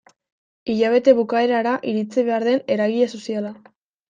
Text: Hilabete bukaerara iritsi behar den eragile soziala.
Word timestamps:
Hilabete 0.73 1.13
bukaerara 1.19 1.75
iritsi 1.93 2.25
behar 2.31 2.47
den 2.49 2.65
eragile 2.79 3.13
soziala. 3.15 3.55